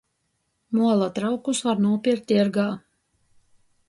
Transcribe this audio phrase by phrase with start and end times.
[0.77, 2.65] Muola traukus var nūpierkt tiergā.